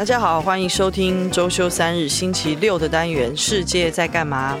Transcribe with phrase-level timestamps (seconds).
[0.00, 4.56] 大家好，欢迎收听周休三日星期六的单元《世界在干嘛》。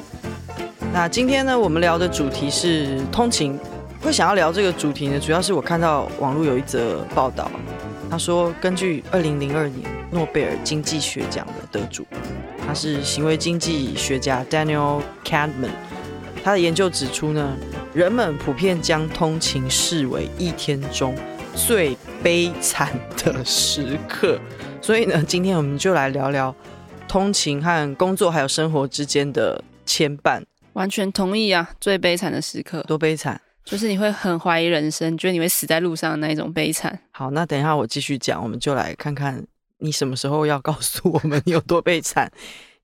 [0.92, 3.58] 那今天呢，我们聊的主题是通勤。
[4.02, 7.50] 会想要聊这个主题呢，主要是我看到网络有一则报道，
[8.10, 12.06] 他说，根据二零零二年诺贝尔经济学奖的得主，
[12.66, 15.70] 他是行为经济学家 Daniel Kahneman，
[16.44, 17.56] 他的研究指出呢，
[17.94, 21.16] 人们普遍将通勤视为一天中
[21.54, 24.38] 最悲惨的时刻。
[24.82, 26.54] 所以呢，今天我们就来聊聊
[27.06, 30.42] 通勤和工作还有生活之间的牵绊。
[30.72, 31.68] 完全同意啊！
[31.80, 36.98] 最悲惨的时刻，多悲惨，就是你会很怀疑人生，觉得你会死在路上的那一种悲惨。
[37.10, 39.44] 好，那等一下我继续讲，我们就来看看
[39.78, 42.30] 你什么时候要告诉我们你有多悲惨。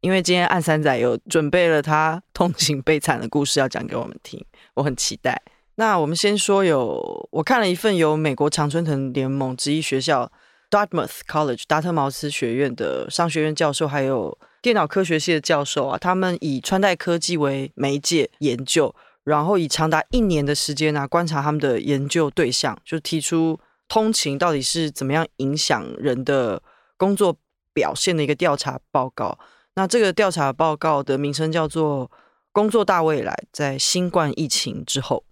[0.01, 4.45] 因为今天暗三仔有准备了他通勤悲惨的故事要讲给我们听，
[4.75, 5.41] 我很期待。
[5.77, 10.31] 那我们先说有，我看了一份由美国常春藤联盟职业学校。
[10.71, 26.61] Dartmouth College 达特茅斯学院的商学院教授，还有电脑科学系的教授啊，他们以穿戴科技为媒介研究，然后以长达一年的时间啊，观察他们的研究对象，就提出通勤到底是怎么样影响人的
[26.97, 27.37] 工作
[27.73, 29.39] 表现的一个调查报告。
[29.75, 32.09] 那这个调查报告的名称叫做
[32.51, 35.26] 《工作大未来》，在新冠疫情之后。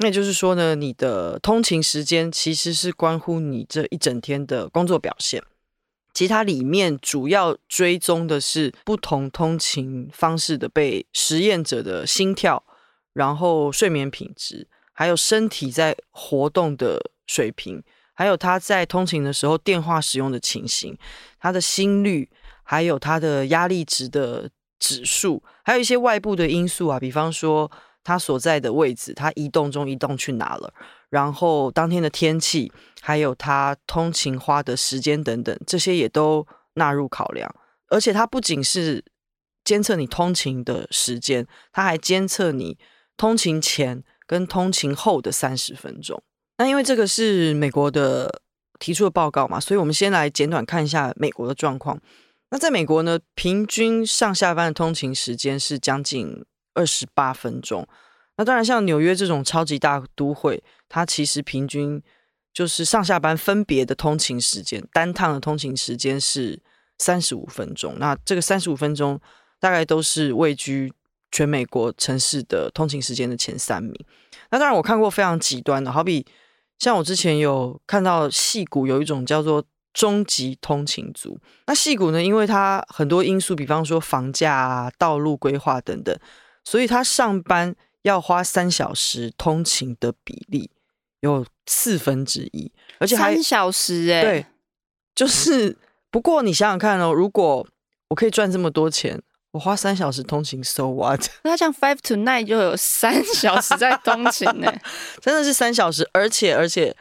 [0.00, 5.42] 那也就是说呢，你的通勤时间其实是关乎你这一整天的工作表现。
[6.14, 12.62] 其实它里面主要追踪的是不同通勤方式的被实验者的心跳，
[13.12, 17.82] 然后睡眠品质，还有身体在活动的水平，
[18.14, 20.96] 还有他在通勤的时候电话使用的情形，
[21.40, 22.30] 他的心率，
[22.62, 27.68] 还有他的压力值的指数，还有一些外部的因素啊，比方说。
[28.08, 30.72] 他所在的位置，他移动中移动去哪了？
[31.10, 37.54] 然后当天的天气，还有他通勤花的时间等等，这些也都纳入考量。
[37.88, 39.04] 而且它不仅是
[39.62, 42.78] 监测你通勤的时间，它还监测你
[43.18, 46.22] 通勤前跟通勤后的三十分钟。
[46.56, 48.40] 那因为这个是美国的
[48.78, 52.00] 提出的报告嘛，所以我们先来简短看一下美国的状况。
[52.50, 56.46] 那在美国呢，平均上下班的通勤时间是将近。
[56.78, 57.84] 二十八分钟，
[58.36, 62.00] 那当然，像纽约这种超级大都会，它其实平均
[62.52, 66.60] 就是上下班分别的通勤时间，单趟的通勤时间是
[66.98, 67.96] 三十五分钟。
[67.98, 69.20] 那这个三十五分钟
[69.58, 70.92] 大概都是位居
[71.32, 73.92] 全美国城市的通勤时间的前三名。
[74.50, 76.24] 那当然，我看过非常极端的，好比
[76.78, 81.40] 像我之前有看到矽谷有一种叫做终极通勤族。
[81.66, 86.16] 那矽谷呢，因为它很多因素，比方说房价啊、道路规划等等。
[86.70, 90.70] 所以他上班要花三小时通勤的比例
[91.20, 94.46] 有四分之一，而且还三小时哎、欸，对，
[95.14, 95.78] 就是
[96.10, 97.66] 不过你想想看哦，如果
[98.08, 99.18] 我可以赚这么多钱，
[99.52, 101.26] 我花三小时通勤，so what？
[101.42, 104.70] 那像 five to nine 就有三小时在通勤呢，
[105.22, 106.94] 真的是三小时，而且而且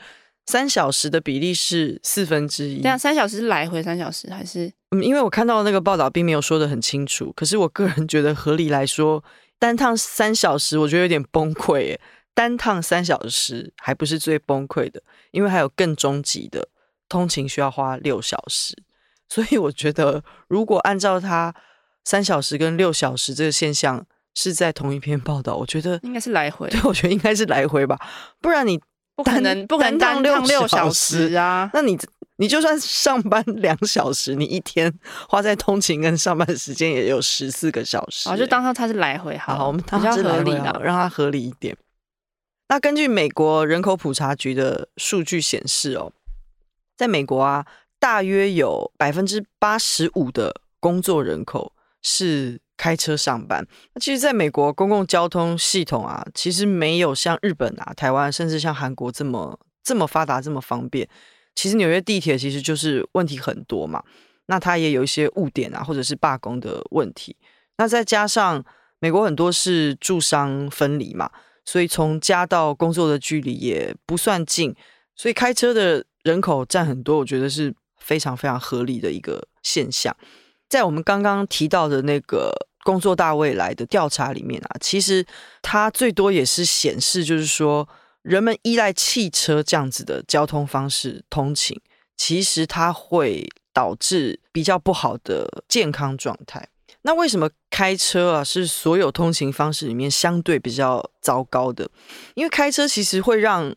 [0.45, 2.81] 三小时的比例是四分之一。
[2.81, 4.71] 对啊，三小时是来回三小时还是？
[4.91, 9.21] 嗯，因为我看到那个报道并没有说的很清楚，可是我个人觉得合理来说。
[9.59, 12.01] 单趟三小时，我觉得有点崩溃耶。
[12.33, 15.01] 单趟三小时还不是最崩溃的，
[15.31, 16.69] 因为还有更终极的
[17.09, 18.83] 通勤需要花六小时。
[19.27, 21.53] 所以我觉得，如果按照他
[22.05, 26.69] 三小时跟六小时这个现象是在同一篇报道，我觉得应该是来回。
[26.69, 27.99] 对，我觉得应该是来回吧，
[28.39, 28.79] 不然你
[29.17, 31.69] 不可能不可能单趟六小时啊。
[31.73, 31.99] 那你。
[32.39, 34.93] 你就算上班 两小时，你一天
[35.27, 38.29] 花在通勤跟上班时间也有十四个小时。
[38.29, 41.75] 啊，就当它它是来回好，好，我们当它是合理的，让它合理一点。
[42.69, 46.13] 那根据美国人口普查局的数据显示哦，
[46.95, 47.65] 在美国啊，
[47.99, 51.73] 大约有百分之八十五的工作人口
[52.03, 53.65] 是开车上班。
[53.93, 61.09] 那其实，在美国公共交通系统啊，其实没有像日本啊、台湾，甚至像韩国这么这么发达、这么方便。
[61.55, 64.03] 其实纽约地铁其实就是问题很多嘛，
[64.45, 67.35] 那它也有一些误点啊，或者是罢工的问题。
[67.77, 68.63] 那再加上
[68.99, 71.31] 美国很多是住商分离嘛，
[71.65, 74.75] 所以从家到工作的距离也不算近，
[75.15, 80.15] 所以开车的人口占很多，我觉得是非常非常合理的一个现象。
[80.69, 85.25] 在我们刚刚提到的那个工作大未来的调查里面啊，其实
[85.61, 87.87] 它最多也是显示，就是说。
[88.23, 91.79] 人们依赖汽车这样子的交通方式通勤，
[92.17, 96.67] 其实它会导致比较不好的健康状态。
[97.03, 101.89] 那为什么开车啊是所有通勤方式里面相对比较糟糕的？
[102.35, 103.73] 因为开车其实会让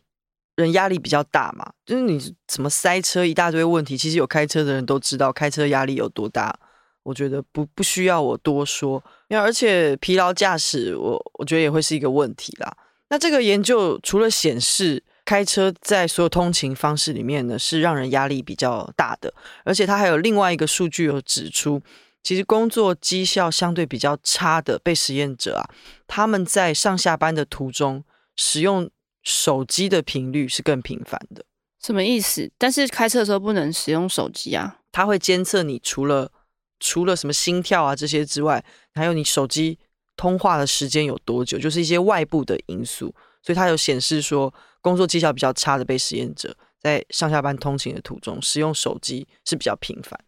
[0.57, 2.19] 人压力比较大嘛，就是你
[2.49, 6.59] 什么塞车一大堆问题，其实有开车的人都知道开车压力有多大。
[7.03, 12.75] 我觉得不不需要我多说，因为而且疲劳驾驶，我我觉得也会是一个问题啦。
[13.09, 19.33] 那这个研究除了显示开车在所有通勤方式里面呢是让人压力比较大的，
[19.63, 21.81] 而且它还有另外一个数据有指出，
[22.23, 25.69] 其实工作绩效相对比较差的被实验者啊，
[26.07, 28.03] 他们在上下班的途中
[28.35, 28.89] 使用
[29.23, 31.43] 手机的频率是更频繁的。
[31.83, 32.51] 什么意思？
[32.57, 34.77] 但是开车的时候不能使用手机啊？
[34.91, 36.31] 它会监测你除了
[36.81, 38.61] 除了什么心跳啊这些之外，
[38.93, 39.79] 还有你手机
[40.17, 43.15] 通话的时间有多久，就是一些外部的因素。
[43.41, 50.19] 所以它有显示说，工作绩效比较差的被实验者在上下班通勤的途中使用手机是比较频繁。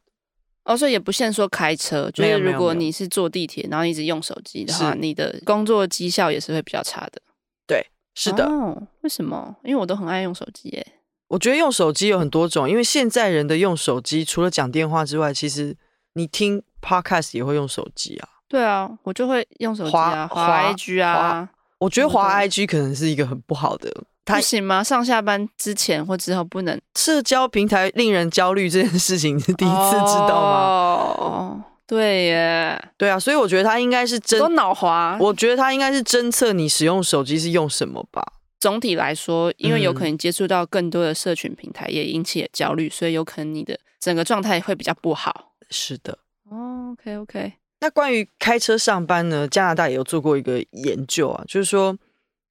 [0.63, 7.21] 哦，所以也不限说开车，就是如果你是坐地铁，然后一直用手机的话，你的工作绩效也是会比较差的。
[7.67, 7.85] 对，
[8.15, 8.45] 是的。
[8.45, 9.55] 哦，为什么？
[9.63, 10.87] 因为我都很爱用手机耶。
[11.27, 15.75] 我觉得用手机有很多种，因为现在人的用手机除了讲电话之外，其实。
[16.13, 18.29] 你听 podcast 也会用手机啊？
[18.47, 21.49] 对啊，我就会用手机啊，滑 IG 啊。
[21.79, 23.91] 我觉得滑 IG 可能是一个很不好的，
[24.23, 24.83] 不行吗？
[24.83, 26.79] 上下班之前或之后不能。
[26.95, 31.15] 社交平台令人焦虑这件事情，你是第一次知道吗？
[31.17, 35.17] 哦，对耶，对啊，所以我觉得它应该是侦，都脑滑。
[35.19, 38.23] 我觉得它应该是侦测你使用手机是用什么吧。
[38.59, 45.49] 总体来说，因为有可能接触到更多的社群平台，也引起了焦虑，所以有可能你的整个状态会比较不好。
[45.73, 47.53] 是的，哦，OK OK。
[47.81, 49.45] 那关于开车上班呢？
[49.45, 51.97] 加拿大也有做过一个研究啊，就是说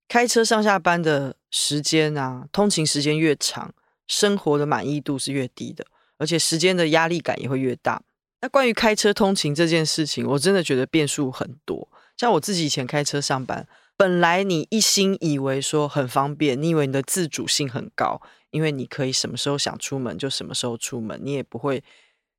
[0.06, 3.72] 开车上下班的时间啊，通勤时间越长，
[4.06, 5.86] 生活的满意度是越低的，
[6.18, 8.02] 而且时间的压力感也会越大。
[8.42, 11.88] 那关于开车通勤这件事情，我真的觉得变数很多。
[12.18, 13.66] 像我自己以前开车上班，
[13.96, 18.20] 本来你一心以为说很方便，你以为你的自主性很高，
[18.50, 21.82] 因为你可以什么时候想出门就什么时候出门，你也不会。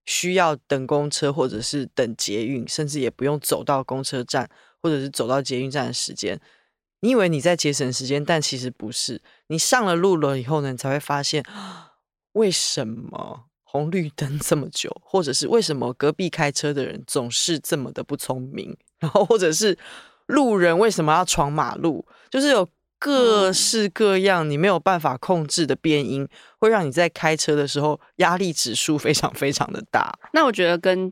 [0.05, 4.49] 需要等公车，或者是等捷运，甚至也不用走到公车站，
[4.81, 6.39] 或者是走到捷运站的时间。
[6.99, 9.21] 你以为你在节省时间，但其实不是。
[9.47, 11.43] 你上了路了以后呢，你才会发现，
[12.33, 19.77] 为什么红绿灯这么久，或者是为什么隔壁开车的人总是这么的不聪明， 然后或者是
[20.27, 22.67] 路人为什么要闯马路，就是有。
[23.03, 26.25] 各式各样你没有办法控制的变音，
[26.57, 30.17] 会让你在开车的时候压力指数非常非常的大。
[30.31, 31.11] 那我觉得跟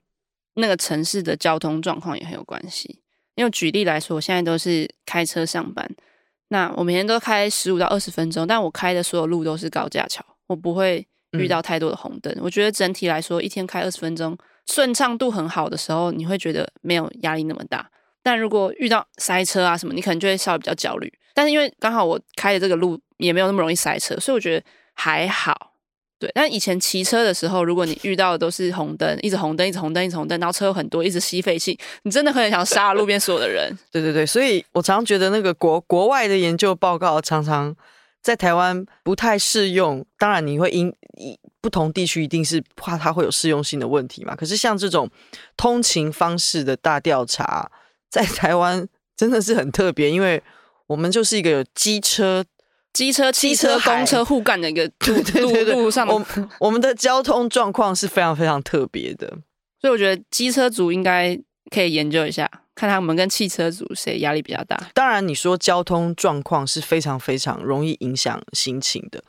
[0.54, 3.02] 那个城市的交通状况也很有关系。
[3.36, 5.86] 因为举例来说，我现在都是开车上班，
[6.48, 12.34] 那我每天都开十五到二十分钟，但我开的所有路都是高架桥，我不会遇到太多的红灯。
[12.38, 12.40] 嗯。
[12.42, 17.92] 我觉得整体来说，一天开二十分钟，顺畅度很好的时候，你会觉得没有压力那么大。
[18.24, 21.12] 但如果遇到塞车啊什么，你可能就会稍微比较焦虑。
[21.34, 25.70] 但是因为刚好我开的这个路也没有那么容易塞车，所以我觉得还好。
[26.20, 33.76] 对，但以前骑车的时候，如果你遇到的都是红灯，一直红灯，一直红灯，一直红灯，然后车有很多，一直吸废气，你真的很想杀路边所有的人。
[33.92, 37.76] 对对对，所以我常常觉得那个国国外的研究报告常常
[38.22, 40.06] 在台湾不太适用。
[40.20, 40.94] 当然，你会因
[41.60, 44.36] 不同地区一定是怕它会有适用性的问题嘛。
[44.36, 45.10] 可是像这种
[45.58, 47.72] 通勤方式的大调查，
[48.12, 48.88] 在台湾
[49.18, 50.44] 真的是很特别，因为。
[50.92, 52.44] 我们就是一个有机车、
[52.92, 54.92] 机车、汽车、公车互干的一个路
[55.24, 56.06] 对对对路上。
[56.06, 56.22] 我
[56.60, 59.28] 我们的交通状况是非常非常特别的，
[59.80, 61.40] 所以我觉得机车族应该
[61.70, 64.78] 可以研究一下，看他们跟汽车族谁压力比较大。
[64.94, 69.24] 当然，你说交通状况是非常非常容易影响心情的。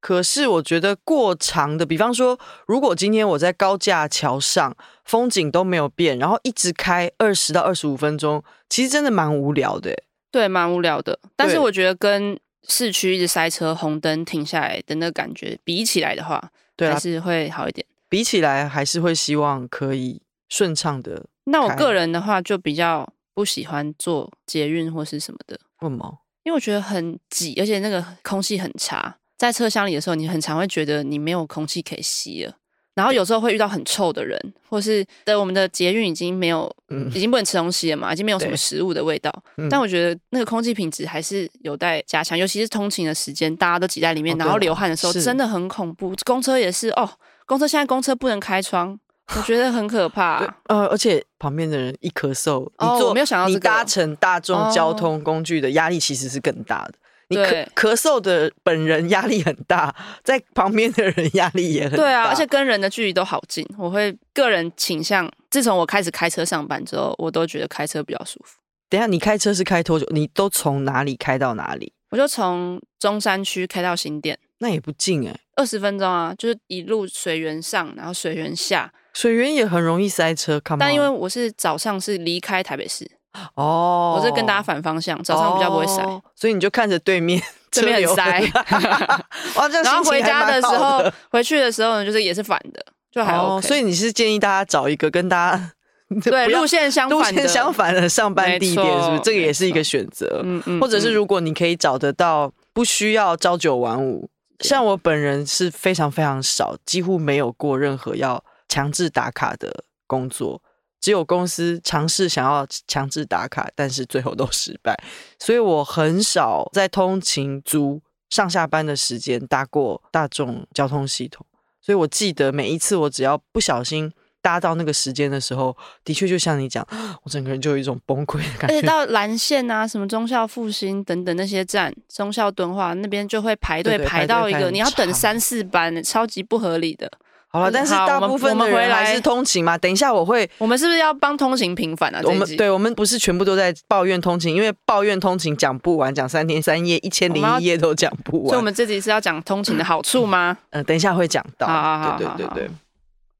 [0.00, 9.94] 可是我觉得过长的，比方说，如果今天我在高架桥上，风景都没有变，然后一直开二十到二十五分钟，其实真的蛮无聊的。
[10.30, 11.18] 对，蛮无聊的。
[11.36, 17.86] 但是我觉得跟市区一直塞车、红灯停下来的那个感觉比起来的话，对啊，还是会好一点。
[18.08, 21.26] 比起来，还是会希望可以顺畅的。
[21.44, 25.58] 那我个人的话，就比较不喜欢坐捷运或是什么的。
[25.80, 26.18] 为什么？
[26.42, 29.16] 因为我觉得很挤，而且那个空气很差。
[29.36, 32.54] 在车厢里的时候，你很常会觉得你没有空气可以吸了。
[33.00, 34.38] 然后有时候会遇到很臭的人，
[34.68, 39.32] 或是的我们的捷运已经没有，嗯、已经不能吃东西了嘛，已经没有什么食物的味道。
[39.70, 46.14] 但我觉得那个空气品质还是有待加强，尤其是通勤的时间，大家都挤在里面，哦、然后流汗的时候，真的很恐怖。
[46.26, 47.08] 公车也是哦，
[47.46, 49.00] 公车现在公车不能开窗，
[49.34, 50.44] 我觉得很可怕。
[50.66, 56.94] 呃，而且旁边的人一咳嗽，哦、你坐没有想到、这个、你搭乘大众交通工具的压力其实是更大的。
[57.30, 61.96] 你咳咳嗽的本人压力很大，在旁边的人压力也很大。
[61.96, 63.64] 对啊，而且跟人的距离都好近。
[63.78, 68.58] 我会个人倾向，自从我开始开车上班之后，我都觉得开车比较舒服。
[68.88, 70.06] 等一下，你开车是开多久？
[70.10, 71.92] 你都从哪里开到哪里？
[72.10, 80.60] 我就从中山区开到新店，那也不近哎、欸，二十分钟啊，就是一路水源上，然后水源下，水源也很容易塞车。
[80.76, 83.08] 但因为我是早上是离开台北市
[83.54, 88.40] 哦，我是跟大家反方向，早上比较不会塞，哦、所以你就看着对面 这边很塞，
[89.84, 93.60] 然后回家的时候，回去的时候呢，就是也是反的，就还 OK、哦。
[93.60, 95.72] 所以你是建议大家找一个跟大家。
[96.24, 99.20] 对，路线相反的，路线相反的上班地点，是不是？
[99.22, 100.40] 这个也是一个选择。
[100.42, 100.80] 嗯嗯。
[100.80, 104.28] 或者是如果你可以找得到，不需要朝九晚五。
[104.58, 110.60] 像我本人是非常非常少，几乎没有过任何要强制打卡的工作，
[111.00, 114.96] 只有公司尝试想要强制打卡，但是最后都失败。
[115.38, 121.46] 所以我很少在通勤族上下班的时间搭过大众交通系统，
[121.80, 124.12] 所以我记得每一次我只要不小心。
[124.42, 126.82] 搭到那个时间的时候，的确就像你讲，
[127.24, 128.74] 我整个人就有一种崩溃的感觉。
[128.74, 137.12] 而且到蓝线啊，什么忠孝复兴等等那些站，忠孝敦化那边就会排队排到一个，你要等三四班，超级不合理的。
[137.52, 139.76] 好了，但是大部分的人还是通勤嘛。
[139.76, 142.20] 等一下我会，我们是不是要帮通勤平反啊？
[142.24, 148.46] 我们对，我们不是全部都在抱怨通勤，因为抱怨通勤讲不完，讲三天三夜，一千零一夜都讲不完。
[148.46, 150.56] 所以我们这集是要讲通勤的好处吗？
[150.70, 151.66] 嗯，等一下会讲到。
[151.66, 152.70] 好好好，对对对对。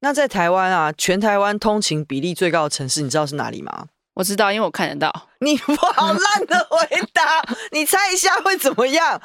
[0.00, 3.87] 那在台湾啊，全台湾通勤比例最高的城市，你知道是哪里吗？
[4.14, 5.29] 我知道，因为我看得到。
[5.38, 7.23] 你不好烂的回答，
[7.71, 9.21] 你猜一下会怎么样？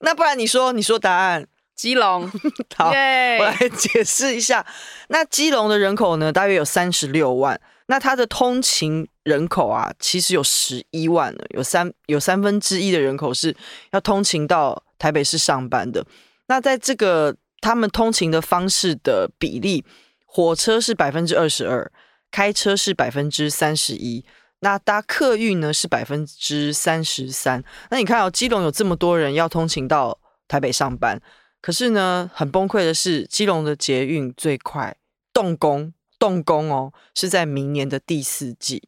[0.00, 1.46] 那不然你说，你说答案。
[1.74, 2.30] 基隆。
[2.76, 4.64] 好.我来解释一下。
[5.08, 7.60] 那基隆的人口呢，大约有三十六万。
[7.86, 13.54] 那它的通勤人口啊，其实有十一万了，有三有三分之一的人口是
[13.92, 16.04] 要通勤到台北市上班的。
[16.46, 19.84] 那在这个他们通勤的方式的比例。
[20.36, 21.92] 火车是百分之二十二，
[22.32, 24.24] 开车是百分之三十一，
[24.58, 27.62] 那搭客运呢是百分之三十三。
[27.88, 31.22] 那你看哦，基隆有这么多人要通勤到台北上班，
[31.64, 34.94] 可是呢，很崩溃的是，基隆的捷运最快
[35.32, 38.82] 动工动工哦，是在明年的第四季，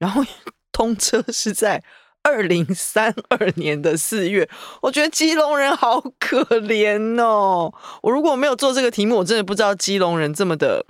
[0.00, 0.24] 然后
[0.72, 1.84] 通车是在
[2.24, 4.50] 二零三二年的四月。
[4.82, 7.72] 我觉得基隆人好可怜哦。
[8.02, 10.84] 我如果没有做这个题目，我真的不知道基隆人这么的、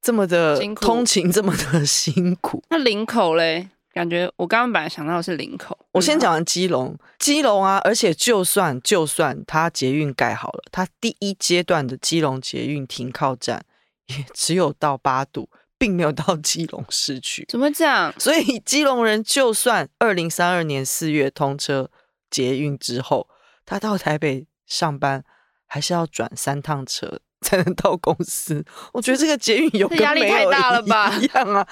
[0.00, 2.62] 这么的通勤这么的辛苦。
[2.70, 3.70] 那林口嘞？
[3.94, 5.78] 感觉我刚刚本来想到的是林口。
[5.92, 13.64] 我先讲完基隆，基隆啊，而且就算就算它捷运盖好了，它第一阶段的基隆捷运停靠站
[14.08, 15.48] 也只有到八度。
[15.76, 18.14] 并没有到基隆市区，怎么讲？
[18.18, 21.90] 所以基隆人就算二零三二年四月通车
[22.30, 23.28] 捷运之后，
[23.66, 25.22] 他到台北上班
[25.66, 28.64] 还是要转三趟车才能到公司。
[28.92, 31.12] 我觉得这个捷运有压力太大了吧？
[31.18, 31.66] 一样啊。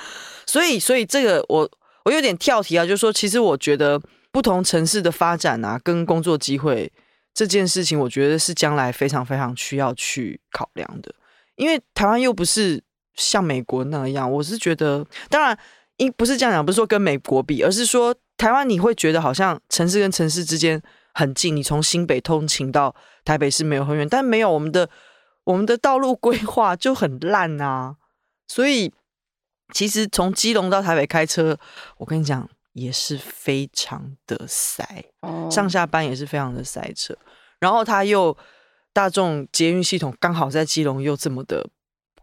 [0.47, 1.71] 所以，所以这个我
[2.05, 6.93] 我有点跳题啊，就是说，其实我觉得不同城市的发展啊，跟工作机会
[7.35, 11.15] 这件事情，我觉得是将来非常非常需要去考量的，
[11.57, 12.83] 因为台湾又不是。
[13.15, 15.57] 像美国那样，我是觉得，当然，
[15.99, 20.81] 因不是这样讲，不是说跟美国比，而是说台湾你会觉得好像城市跟城市之间
[21.13, 24.89] 很近，你从新北通勤到台北是没有很远，但没有我们的
[25.45, 27.97] 我们的道路规划就很烂啊，
[28.49, 28.91] 所以
[29.73, 31.59] 其实从基隆到台北开车，
[31.97, 35.05] 我跟你讲也是非常的塞，
[35.51, 37.17] 上下班也是非常的塞车，
[37.59, 38.37] 然后他又
[38.93, 41.69] 大众捷运系统刚好在基隆又这么的。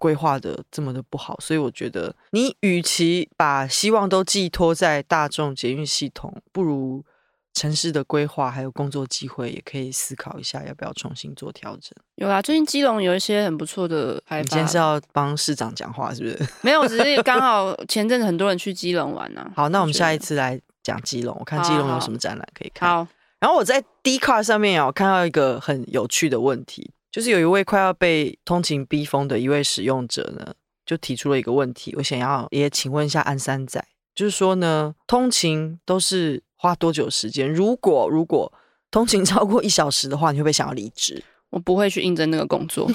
[0.01, 7.03] 规划的这么的不好，所以我觉得你与其把希望都寄托在大众捷运系统，不如
[7.53, 11.91] 城市的规划还有工作机会，也可以思考一下要不要重新做调整。
[12.15, 14.41] 有啊，最近基隆有一些很不错的开发。
[14.41, 16.49] 你今天是要帮市长讲话是不是？
[16.61, 19.51] 没有，只是刚好 前阵子很多人去基隆玩啊。
[19.55, 22.87] 好，那我们下一次来讲基隆，我看基隆有什么展览可以看。
[22.89, 26.91] 好，好，然后我在 Dcard 上面啊，我看到一个很有趣的问题。
[27.11, 30.53] 就是有一位快要被通勤逼疯的一位使用者呢，
[30.85, 37.51] 就提出了一个问题，我想要也请问一下安三仔，就是说呢，通勤都是花多久时间？
[37.51, 38.51] 如果如果
[38.91, 41.23] 通勤超过一小时的话，你会不会想要离职？
[41.51, 42.85] 我不会去应征那个工作，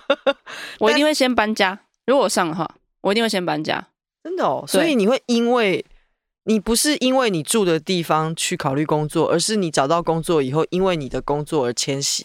[0.80, 1.78] 我一定会先搬家。
[2.06, 2.68] 如果我上的话，
[3.02, 3.86] 我一定会先搬家。
[4.22, 5.84] 真的哦，所以你会因为
[6.44, 12.24] 你不是因为你住的地方去考虑工作，而是你找到工作以后，因为你的工作而迁徙。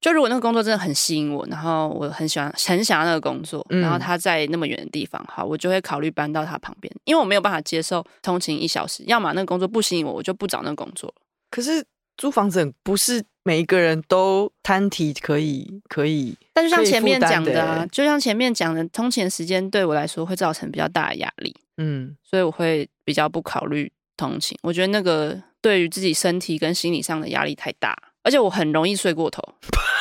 [0.00, 9.02] 就如果那个工作真的很吸引我，然后我很喜欢很想要那个工作，嗯，然后他在那么远的地方，好，我就会考虑搬到他旁边，因为我没有办法接受通勤一小时。
[9.06, 11.12] 要么那个工作不吸引我，我就不找那个工作。
[11.50, 11.84] 可是
[12.16, 24.56] 租房子不是每一个人都摊体可以可以，但就像前面讲的啊，就像前面讲的，通勤时间对我来说会造成比较大的压力，嗯，所以我会比较不考虑通勤。
[24.62, 27.96] 我觉得那个对于自己身体跟心理上的压力太大，
[28.28, 29.42] 而且我很容易睡过头。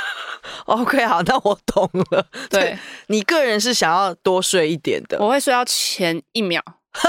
[0.68, 2.28] OK，好，那我懂了。
[2.50, 6.62] 对，你个人是想要多睡一点的，我会睡到前一秒。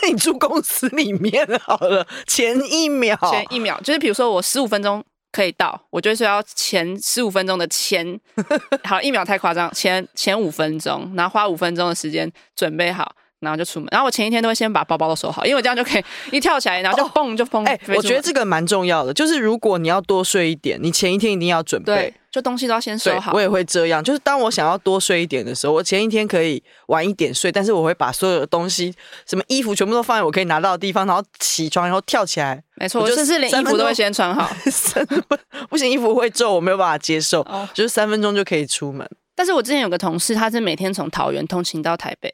[0.00, 8.18] 那你住公司里面好了，前一秒，前一秒，就是比如说我十五分钟可以到，我就会睡到前十五分钟的前，
[8.84, 13.14] 好，一秒太夸张，前前五分钟，然后花五分钟的时间准备好。
[13.42, 17.64] 然后就出门，然后我前一天都会先把包包都收好，因为我这样就可以一跳起来，然后就蹦就蹦。
[17.64, 23.32] 哎、欸，我觉得这个蛮重要的，就是如果你要多睡一点，你前一天一定要准备，对，就东西都要先收好。
[23.34, 28.94] 我也会这样，就是当我想要多睡一点的时候，我前一天可以晚一点睡，但是我会把所有的东西，
[29.26, 32.62] 什么衣服全部都放在我可以拿到的地方，然后起床然后跳起来。
[32.76, 34.48] 没错，我就是连衣服都会先穿好。
[34.70, 35.22] 三分
[35.68, 37.40] 不行，衣服会皱，我没有办法接受。
[37.42, 39.08] 哦，就是三分钟就可以出门。
[39.34, 42.32] 但是我之前有个同事，他是每天从桃园通勤到台北。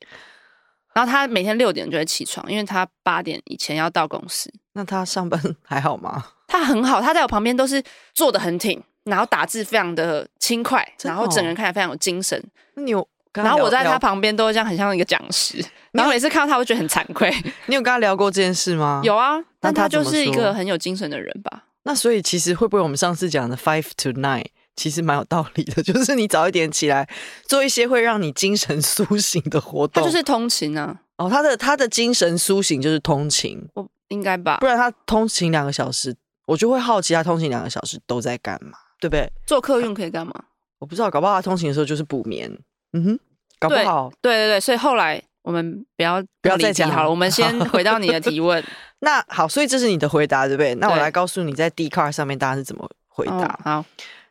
[0.99, 4.53] 然后他每天六点就会起床，因为他八点以前要到公司。
[4.73, 6.25] 那他上班 还好吗？
[6.49, 7.81] 他很好，他在我旁边都是
[8.13, 12.43] 坐的很挺，然后打字非常的轻快，然后整个人看起来非常有精神。
[12.75, 13.09] 那你有？
[13.35, 15.65] 然后我在他旁边都这样，很像一个讲师。
[15.93, 17.33] 然后每次看到他，会觉得很惭愧。
[17.67, 19.01] 你有跟他聊过这件事吗？
[19.05, 21.63] 有啊，但他就是一个很有精神的人吧。
[21.85, 24.45] 那所以其实会不会我们上次讲的 five to nine？
[24.79, 27.07] 其实蛮有道理的， 就是你早一点起来，
[27.47, 30.03] 做一些会让你精神苏醒的活动。
[30.03, 30.97] 他就是通勤啊。
[31.17, 34.59] 哦，他的他的精神苏醒就是通勤，我应该吧？
[34.61, 36.15] 不然他通勤两个小时，
[36.47, 39.29] 我就会好奇他通勤两个小时都在干嘛，对不对？
[39.45, 40.33] 做客运可以干嘛？
[40.79, 42.49] 我不知道，搞不好他通勤的时候就是补眠。
[42.93, 43.19] 嗯哼，
[43.59, 44.13] 搞不好。
[44.23, 48.65] 对对对，所以后来我们不要不要再讲好了，我们先回到你的提问。
[49.01, 50.77] 那好，所以这是你的回答，对不对？
[50.77, 53.59] 那我来告诉你，在 Dcard 上面大家是怎么回答。
[53.65, 53.85] 哦、好。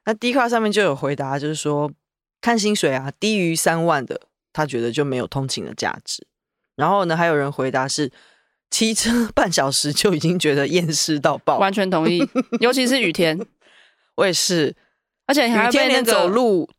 [0.08, 1.92] 那 Dcard 上面就有回答，就是说
[2.40, 4.22] 看薪水啊，低于三万的，
[4.54, 6.26] 他觉得就没有通勤的价值。
[6.78, 8.10] 然后呢，还有人回答是
[8.72, 12.26] 骑车 半小时就已经觉得厌世到爆，完全同意。
[12.62, 13.38] 尤其是雨天，
[14.16, 14.74] 我也是。
[15.26, 16.70] 而且你还会被、那个、雨天连走路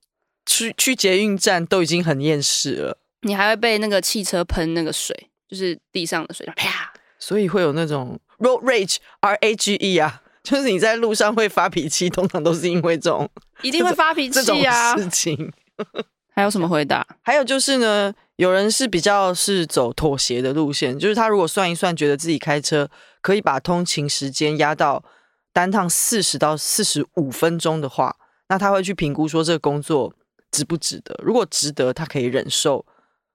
[0.47, 6.95] 去去捷运站都已经很厌世了，你还会被那个汽车喷那个水，就是地上的水，啪。
[7.19, 10.23] 所以会有那种 road rage，R A G E 啊。
[10.43, 13.29] 就是你在路上会发脾气，通常都是因为这种
[13.63, 15.53] 一定会发脾气啊事情。
[16.35, 17.07] 还有什么回答？
[17.23, 22.89] 还有就是呢，有人是比较是走妥协的路线，就是他如果算一算，觉得自己开车
[23.21, 25.03] 可以把通勤时间压到
[25.53, 28.17] 单趟四十到四十五分钟的话，
[28.49, 30.15] 那他会去评估说这个工作
[30.53, 31.19] 值不值得。
[31.25, 32.87] 如果值得，他可以忍受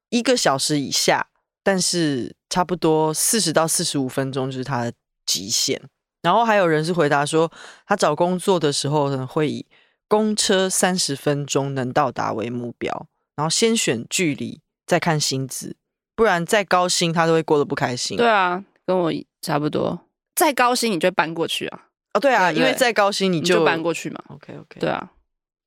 [0.09, 1.27] 一个小时以下，
[1.61, 4.93] 但是差不多四十到四十五分钟就是他的
[5.25, 5.81] 极限。
[6.23, 7.51] 然后还有人是回答说，
[7.85, 9.65] 他找工作的时候呢，会以
[10.07, 15.75] 公车三十分钟能到达为目标，然后先选距离，再看薪资，
[16.15, 18.17] 不然再高薪他都会过得不开心。
[18.17, 21.87] 对啊，跟我差不多，再高薪你就搬过去啊？
[22.13, 24.23] 哦，对啊，对对，因为再高薪你就，你就搬过去嘛。
[24.29, 25.11] OK OK，对啊，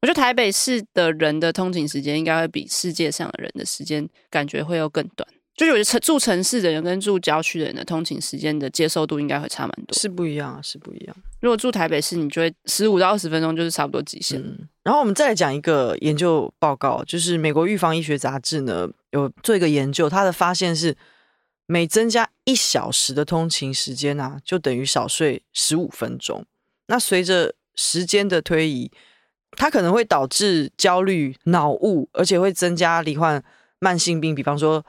[0.01, 5.29] 我觉得台北市的人的通勤时间应该会比世界上的人的时间感觉会要更短。
[5.57, 11.17] 就是我觉得住城市的人跟住郊区的人的通勤时间的接受度应该会差蛮多，是不一样，啊是不一样。
[11.41, 14.39] 如果住台北市，你就会十五到二十分钟就是差不多极限。
[14.39, 14.69] 嗯。
[14.83, 20.95] 然后我们再来讲一个研究报告，就是美国预防医学杂志呢有做一个研究，它的发现是
[21.65, 26.45] 每增加一小时的通勤时间啊，就等于少睡十五分钟。
[26.89, 28.91] 那随着时间的推移，
[29.53, 33.43] 它可能会导致焦虑、脑雾，而且会增加罹患
[33.79, 34.85] 慢性病，比方说。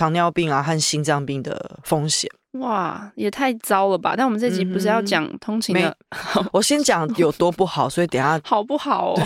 [0.00, 4.14] 糖尿病啊和心脏病的风险，哇，也太糟了吧！
[4.16, 5.94] 但我们这集不是要讲通勤的，
[6.36, 9.20] 嗯、我先讲有多不好，所以等下好不好、哦？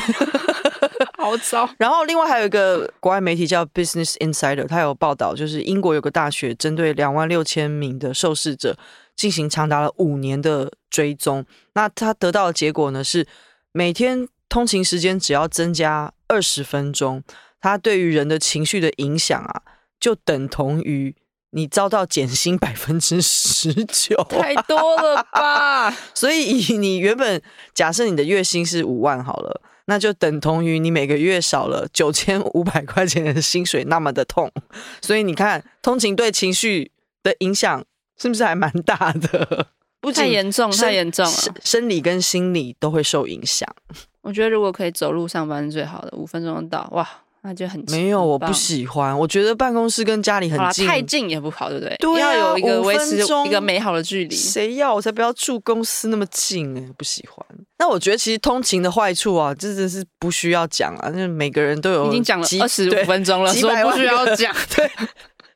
[1.16, 1.70] 好糟。
[1.78, 8.76] 然后另外还有一个国外媒体叫 Business Insider，他有报道，就是英国有个大学针对两万六千名的受试者
[9.14, 13.24] 进行长达了五年的追踪，那他得到的结果呢是，
[13.70, 17.22] 每天通勤时间只要增加二十分钟，
[17.60, 19.62] 它对于人的情绪的影响啊。
[20.04, 21.16] 就等同于
[21.52, 25.90] 你遭到减薪百分之十九，太多了吧？
[26.12, 27.40] 所以以你原本
[27.72, 34.52] 假设你的月薪是五万好了，那就等同于你每个月少了九千五百块钱的薪水，那么的痛。
[35.00, 37.82] 所以你看，通勤对情绪的影响
[38.18, 39.68] 是不是还蛮大的？
[40.02, 43.66] 不太严重，太严重了，生理跟心理都会受影响。
[44.20, 47.08] 我觉得如果可以走路上班是最好的，五分钟到，哇！
[47.46, 49.16] 那就很没有，我不喜欢。
[49.16, 51.94] 我觉得办公室跟家里很近，太近也不好，对不对？
[51.98, 54.34] 对啊，要有一个维持一个美好的距离。
[54.34, 54.94] 谁要？
[54.94, 57.46] 我才不要住公司那么近哎，不喜欢。
[57.76, 62.08] 那我觉得其实通勤的坏处啊，真的是不需要讲啊，那每个人都有。
[62.08, 64.50] 已经讲了二十五分钟了，说不需要讲。
[64.74, 64.90] 对，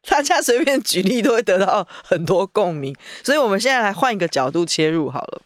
[0.06, 5.40] 大家随便举例都会得到很多共鸣，所以我们现在来换一个角度切入好了。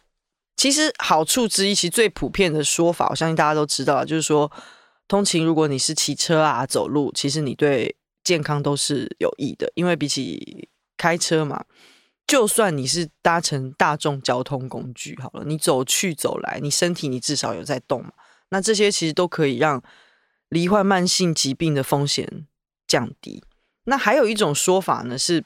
[0.57, 4.51] 其实好处之一，其实最普遍的说法，我相信大家都知道，就是说
[5.13, 11.65] 通勤，如果你是骑车啊、走路，其实你对健康都是有益的，因为比起开车嘛，
[12.25, 18.11] 就算你是搭乘大众交通工具好了，你走去走来，你身体你至少有在动嘛，
[18.49, 19.83] 那这些其实都可以让
[20.49, 22.47] 罹患慢性疾病的风险
[22.87, 23.43] 降低。
[23.83, 25.45] 那还有一种说法呢，是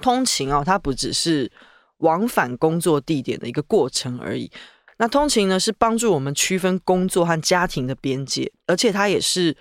[0.00, 1.52] 通勤啊、它不只是
[1.98, 4.50] 往返工作地点的一个过程而已。
[4.98, 9.56] 那通勤呢，是帮助我们区分工作和家庭的边界，而且它也是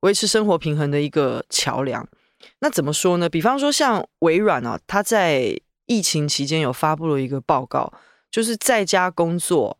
[0.00, 2.06] 维持生活平衡的一个桥梁。
[2.60, 3.28] 那怎么说呢？
[3.28, 7.92] 比方说，像微软啊，它在疫情期间有发布了一个报告，
[8.30, 9.76] 就是在家工作，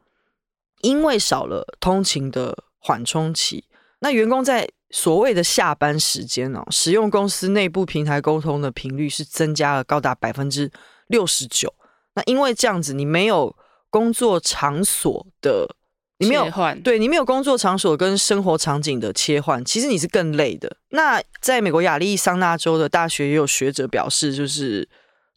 [0.80, 3.64] 因为少了通勤的缓冲期，
[4.00, 10.70] 那员工在所谓的下班时间哦，使用公司内部平台沟通的频率是增加了高达百分之
[11.06, 11.72] 六十九。
[12.14, 13.54] 那因为这样子，你没有
[13.90, 15.76] 工作场所的，
[16.18, 20.76] 你没有换，对你没有工作场所跟生活场景的切换，其实你是更累的。
[20.90, 24.88] 那在美国亚利桑那州的大学也有学者表示，就是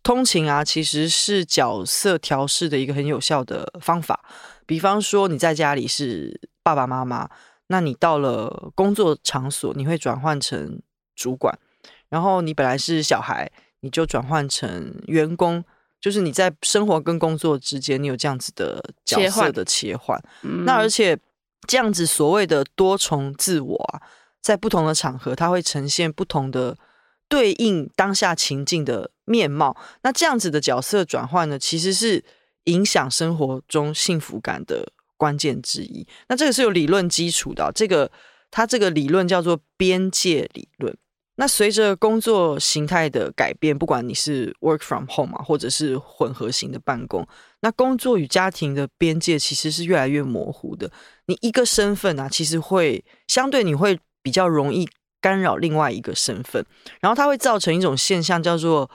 [0.03, 4.23] 通勤啊，其实是角色调试的一个很有效的方法。
[4.65, 7.29] 比方说，你在家里是爸爸妈妈。
[7.71, 10.81] 那你到了工作场所，你会转换成
[11.15, 11.55] 主管，
[12.09, 15.63] 然后你本来是小孩，你就转换成员工，
[15.99, 20.21] 就是你在生活跟工作之间，你有这样子的角色的切换。
[20.43, 21.17] 嗯、那而且
[21.67, 24.01] 这样子所谓的多重自我啊，
[24.41, 26.77] 在不同的场合，它会呈现不同的
[27.27, 29.75] 对应当下情境的面貌。
[30.03, 32.23] 那这样子的角色转换呢，其实是
[32.65, 34.91] 影响生活中幸福感的。
[35.19, 37.69] 关键之一，那这个是有理论基础的。
[37.75, 38.09] 这个
[38.49, 40.95] 它这个理论叫做边界理论。
[41.39, 47.25] 那随着工作形态的改变，不管你是 work from home 啊，或者是混合型的办公，
[47.61, 50.91] 那工作与家庭的边界其实是越来越模糊的。
[51.27, 54.85] 你一个身份啊，其实会相对你会比较容易
[55.21, 56.65] 干扰另外一个身份，
[56.99, 58.91] 然后它会造成一种现象叫做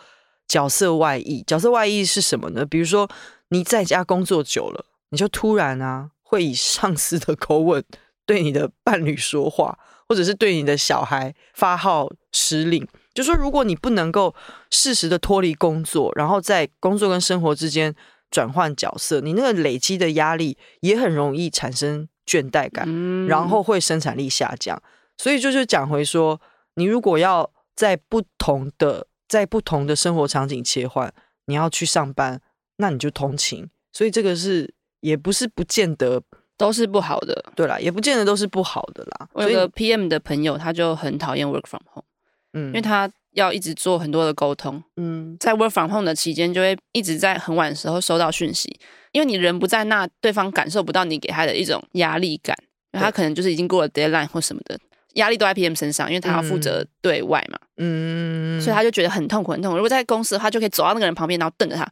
[0.46, 1.42] 角色外溢。
[1.46, 2.66] 角色外溢是什么呢？
[2.66, 3.08] 比如说
[3.48, 6.10] 你在家工作久了，你就突然啊。
[6.26, 7.84] 会以上司的口吻
[8.26, 9.78] 对你的伴侣说话，
[10.08, 14.34] 或者是对你的小孩发号施令，就说如果你不能够
[14.70, 17.94] 适时的脱离工作，然后在工作跟生活之间
[18.30, 22.86] 转换角色，你那个累积的压力也很容易产生倦怠感，
[23.26, 24.80] 然后会生产力下降。
[25.18, 26.40] 所以就是讲回说，
[26.74, 31.12] 你如果要在不同的在不同的生活场景切换，
[31.46, 32.40] 你要去上班，
[32.76, 33.68] 那你就通勤。
[33.92, 34.74] 所以这个是。
[35.04, 36.22] 也不是不见得
[36.56, 39.28] 都是不好的，对啦，也不见得都是不好的啦。
[39.32, 42.04] 我有个 PM 的朋友，他就很讨厌 work from home，
[42.52, 48.78] 嗯，因为他要一直做很多的沟通，嗯，在 work from home 的期间，就会一直在很晚的时候收到讯息，
[49.12, 52.56] 因为你人不在那，对方感受不到你给他的一种压力感，
[52.92, 54.78] 他可能就是已经过了 deadline 或什么的，
[55.14, 59.76] 压力都在 PM 身上，因为他要负责对外嘛，嗯，所以他就觉得很痛苦，很痛苦。
[59.76, 61.84] 如果在公司的话，就可以走到那个人旁边，然后瞪着他。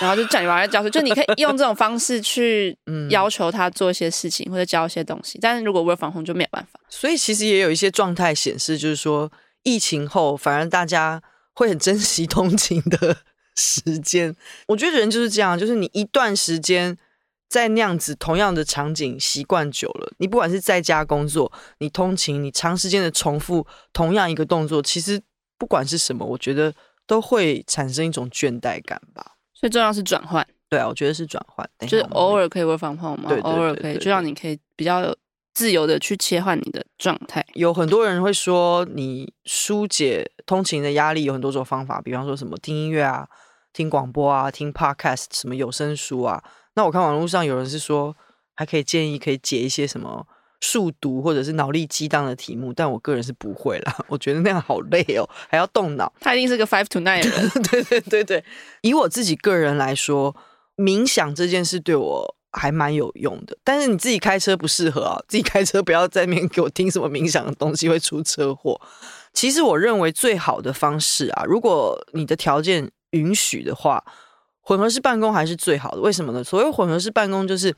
[0.00, 2.76] 然后就叫你把他教出，就你可以 用这种方式去
[3.10, 6.80] 要求他做一些事情或者教一些东西，但是如果 work from home 就没有办法。
[6.88, 9.30] 所以其实也有一些状态显示，就是说
[9.62, 11.22] 疫情后反而大家
[11.54, 13.16] 会很珍惜通勤的
[13.56, 14.34] 时间。
[14.68, 16.96] 我觉得人就是这样，就是你一段时间
[17.48, 25.20] 在那样子同样的场景习惯久了，你不管是在家工作，你通勤，你长时间的重复同样一个动作，其实
[25.56, 26.74] 不管是什么，我觉得
[27.06, 29.37] 都会产生一种倦怠感吧。
[29.60, 35.14] 最重要是转换，对啊，我觉得是转换，就是偶尔可以 work from home 嘛，偶尔可以，就让你可以比较
[35.52, 37.44] 自由的去切换你的状态。
[37.54, 43.26] 有很多人会说，你疏解通勤的压力有很多种方法，比方说什么听音乐啊、
[43.72, 46.40] 听广播啊、听 podcast 什么有声书啊。
[46.74, 48.14] 那我看网络上有人是说，
[48.54, 50.24] 还可以建议可以解一些什么。
[50.60, 53.96] 数独或者是脑力激荡的题目，但我个人是不会啦。
[54.08, 56.12] 我觉得那样好累哦，还要动脑。
[56.20, 57.48] 他一定是个 five to nine 的人。
[57.70, 58.44] 对对对对，
[58.82, 60.34] 以我自己个人来说，
[60.76, 63.56] 冥想这件事对我还蛮有用的。
[63.62, 68.80] 但是你自己开车不适合啊，自己开车不要在那边给我听什么冥想的东西，会出车祸。
[69.32, 74.04] 其实我认为最好的方式啊，如果你的条件允许的话，
[74.60, 76.00] 混合式办公还是最好的。
[76.00, 76.42] 为什么呢？
[76.42, 77.72] 所谓混合式办公就是。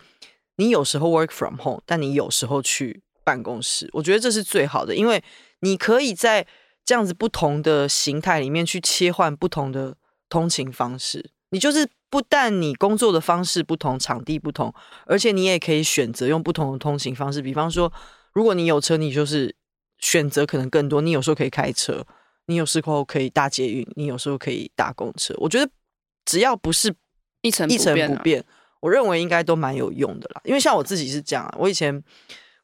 [0.61, 5.25] 你有时候 work from home，但你有时候去办公室，我觉得这是最好的，因为
[5.61, 6.47] 你可以在
[6.85, 9.97] 这样子不同的形态里面去切换不同的
[10.29, 11.31] 通勤方式。
[11.53, 14.73] 你就是不但你工作的方式不同，场地不同，
[15.07, 17.41] 而且你也可以选择用不同的通勤方式。
[17.41, 17.91] 比方说，
[18.35, 19.57] 如果你有车，你就是
[19.99, 21.01] 选择可能更多。
[21.01, 22.07] 你有时候可以开车。
[22.47, 25.33] 你有时候可以搭捷运，你有时候可以搭公车。
[25.39, 25.71] 我觉得
[26.25, 26.95] 只要不是
[27.43, 28.47] 一成一成不变，啊、
[28.81, 30.41] 我认为应该都蛮有用的啦。
[30.45, 32.03] 因为像我自己是这样啊，我以前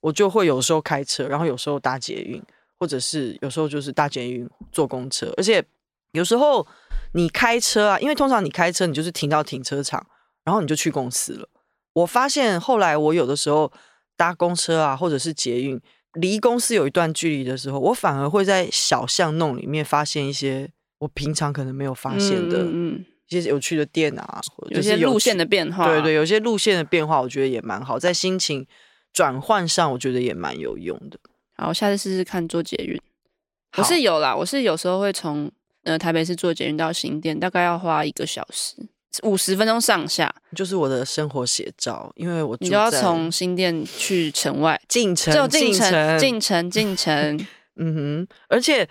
[0.00, 2.42] 我就会有时候开车，然后有时候搭捷运，
[2.78, 5.32] 或者是有时候就是搭捷运坐公车。
[5.36, 5.64] 而且
[6.12, 6.66] 有时候
[7.12, 10.06] 你开车啊，因为通常你开车，你就是停到停车场，
[10.44, 11.48] 然后你就去公司了。
[11.92, 13.72] 我发现后来我有的时候
[14.16, 15.80] 搭公车啊，或者是捷运。
[16.14, 22.64] 离公司有一段距离的时候，我反而会在小巷弄里面发现一些我平常可能没有发现的，
[23.28, 28.66] 一些有趣的店啊，有些路线的变化，对对，有些路线的变化，我觉得也蛮好，在心情
[29.12, 31.18] 转换上，我觉得也蛮有用的。
[31.56, 33.00] 好，我下次试试看坐捷运。
[33.76, 35.50] 我是有啦，我是有时候会从
[35.82, 38.76] 呃台北市坐捷运到新店，大概要花一个小时。
[39.22, 42.12] 五十分钟上下，就是我的生活写照。
[42.16, 47.46] 因为我你就要从新店去城外进城，就进城进城进城。
[47.76, 48.86] 嗯哼，而且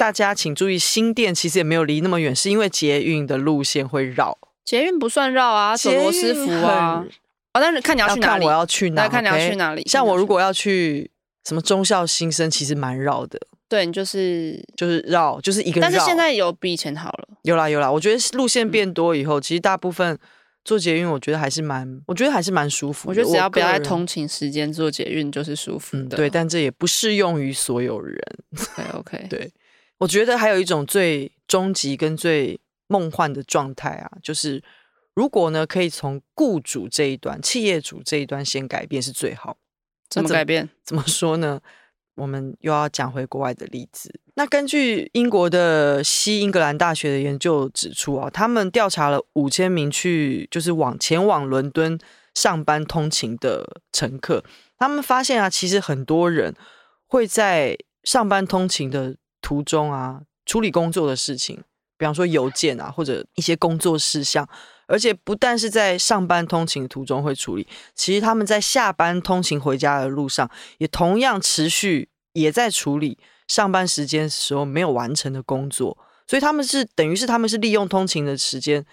[0.00, 4.38] 大家请注意，新店其实也没有离那么远，是因为捷运的路线会绕。
[4.64, 7.04] 捷运不算绕啊，走罗斯福啊。
[7.52, 9.82] 哦，但是看你要去哪里，我要去哪，看你要去哪里。
[9.86, 11.10] 像我如果要去
[11.46, 13.38] 什么忠孝新生，其实蛮绕的。
[13.68, 15.82] 对，你就是就是绕，就是一个。
[15.82, 17.28] 但是现在有比以前好了。
[17.42, 20.18] 有啦有啦，我觉得路线变多以后，嗯、其实大部分
[20.64, 23.10] 做捷运，我觉得还是蛮，我觉得还是蛮舒服的。
[23.10, 26.08] 我觉得只要不要在通勤时间做捷运，就是舒服的、嗯。
[26.16, 28.18] 对，但这也不适用于所有人。
[28.54, 29.26] OK OK。
[29.30, 29.50] 对，
[30.00, 34.62] 我觉得还有一种最终极跟最梦幻的状态啊，就是
[35.14, 39.56] 如果呢，可以从雇主这一端、企业主这一端先改变，是最好。
[40.08, 40.68] 怎么改变？
[40.82, 41.60] 怎么说呢？
[42.16, 44.20] 我们又要讲回国外的例子。
[44.34, 51.98] 那根据英国的西英格兰大学的研究指出啊，他们调查了五千名去就是往前往伦敦
[52.34, 54.44] 上班通勤的乘客，
[54.76, 56.54] 他们发现啊，其实很多人
[57.06, 61.62] 会在上班通勤的途中啊，处理工作的事情，
[61.96, 64.48] 比方说邮件啊，或者一些工作事项。
[64.86, 75.96] 而且不但是在上班通勤途中会处理，其实他们在下班通勤回家的路上，也同样持续也在处理上班时间时候没有完成的工作。
[76.26, 78.84] 所以他们是等于是他们是利用通勤的时间，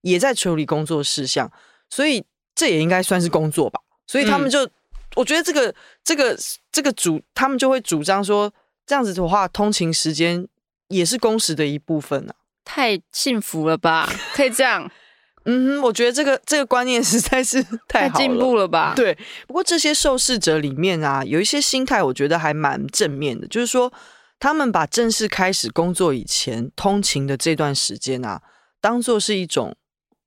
[0.00, 1.52] 也在处理工作事项。
[1.90, 3.78] 所以这也应该算是工作吧。
[4.06, 4.70] 所以他们就，嗯、
[5.16, 6.34] 我觉得这个这个
[6.70, 8.50] 这个主，他们就会主张说，
[8.86, 10.46] 这样子的话，通勤时间
[10.88, 12.34] 也是工时的一部分啊。
[12.64, 14.08] 太幸福了吧？
[14.34, 14.90] 可以这样。
[15.44, 18.92] 嗯哼，我觉得这个这个观念实在是太进步了吧？
[18.94, 19.12] 对。
[19.48, 23.92] 不过这些受试者里面啊，有一些心态，我觉得还蛮正面的，就是说
[24.38, 28.40] 他们把正式开始工作以前通勤的这段时间啊，
[28.80, 29.74] 当做是一种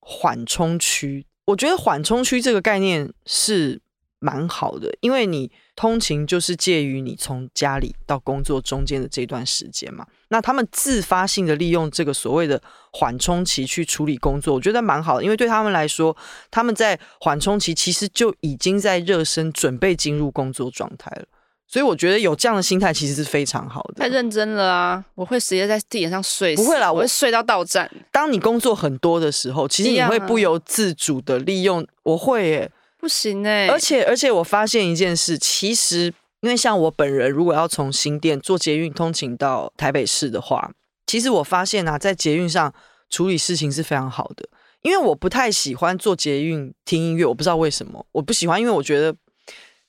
[0.01, 1.25] 缓冲区。
[1.45, 3.79] 我觉得缓冲区这个概念是
[4.25, 10.03] 蛮好的，因为你通勤就是介于你从家里到工作中间的这段时间嘛。
[10.29, 12.59] 那他们自发性的利用这个所谓的
[12.91, 16.17] 缓冲期去处理工作，我觉得蛮好的，因为对他们来说，
[16.49, 21.25] 他们在缓冲期其实就已经在热身，准备进入工作状态了。
[21.67, 23.95] 所以我觉得有这样的心态其实是非常好的。
[23.95, 25.03] 太认真了啊！
[25.15, 27.89] 我会直接在地铁上睡，不会啦，我会睡到到站。
[28.11, 31.85] 当你工作很多的时候，其实你会不由自主的利用。
[32.03, 32.71] 我会耶，
[33.05, 33.67] 不行哎！
[33.67, 36.11] 而且而且我发现一件事，其实。
[36.41, 40.71] 因为像我本人，如果要从新店坐捷运通勤到台北市的话，
[41.07, 42.71] 其实我发现啊，在捷运上
[43.09, 44.47] 处理事情是非常好的。
[44.83, 49.15] 因为我不太喜欢坐捷运听音乐，我不知道为什么我不喜欢，因为我觉得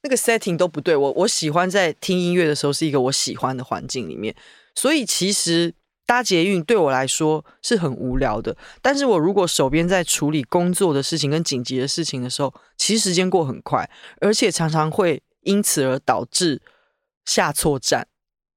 [0.03, 0.97] 那个 setting 都不对。
[0.97, 4.35] 我我喜欢在听音乐的时候是一个我喜欢的环境里面，
[4.75, 5.75] 所以其实
[6.07, 8.57] 搭捷运对我来说是很无聊的。
[8.81, 13.91] 但是我如果手边在处理工作的事情跟紧急的事情的时候，其实时间过很快，
[14.21, 15.23] 而且常常会。
[15.47, 16.61] 因此而导致
[17.25, 18.09] 下错站，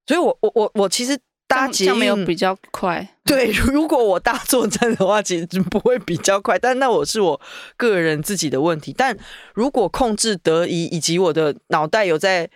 [0.07, 1.15] 所以我我我我其实
[1.47, 3.07] 搭捷运没有比较快。
[3.23, 6.57] 对， 如果我搭错站的话，其实不会比较快。
[6.57, 7.39] 但那我是我
[7.77, 8.91] 个人自己的问题。
[8.91, 9.15] 但
[9.53, 12.49] 如果控制得宜，以及我的脑袋有在，